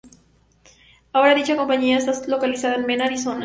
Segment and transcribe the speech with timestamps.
[1.13, 3.39] Ahora, dicha compañía está localizada en Mesa, Arizona.